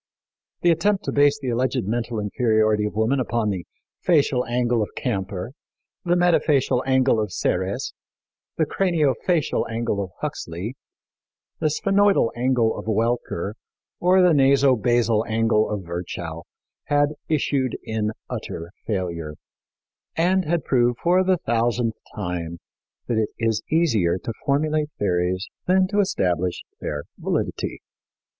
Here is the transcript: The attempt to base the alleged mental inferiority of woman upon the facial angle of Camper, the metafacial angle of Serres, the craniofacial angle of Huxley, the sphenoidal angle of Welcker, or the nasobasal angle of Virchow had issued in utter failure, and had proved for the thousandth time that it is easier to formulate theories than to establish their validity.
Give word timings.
The 0.63 0.71
attempt 0.71 1.03
to 1.03 1.11
base 1.11 1.37
the 1.39 1.49
alleged 1.49 1.83
mental 1.83 2.19
inferiority 2.19 2.87
of 2.87 2.95
woman 2.95 3.19
upon 3.19 3.51
the 3.51 3.67
facial 4.01 4.43
angle 4.47 4.81
of 4.81 4.89
Camper, 4.97 5.51
the 6.03 6.15
metafacial 6.15 6.81
angle 6.87 7.19
of 7.19 7.31
Serres, 7.31 7.93
the 8.57 8.65
craniofacial 8.65 9.63
angle 9.69 10.03
of 10.03 10.09
Huxley, 10.19 10.75
the 11.59 11.69
sphenoidal 11.69 12.31
angle 12.35 12.75
of 12.79 12.85
Welcker, 12.85 13.53
or 13.99 14.23
the 14.23 14.33
nasobasal 14.33 15.23
angle 15.27 15.69
of 15.69 15.83
Virchow 15.85 16.45
had 16.85 17.09
issued 17.29 17.77
in 17.83 18.09
utter 18.27 18.71
failure, 18.87 19.35
and 20.15 20.45
had 20.45 20.63
proved 20.65 20.97
for 20.97 21.23
the 21.23 21.37
thousandth 21.37 21.93
time 22.15 22.57
that 23.07 23.19
it 23.19 23.29
is 23.37 23.61
easier 23.69 24.17
to 24.17 24.33
formulate 24.47 24.89
theories 24.97 25.45
than 25.67 25.87
to 25.89 25.99
establish 25.99 26.63
their 26.79 27.03
validity. 27.19 27.81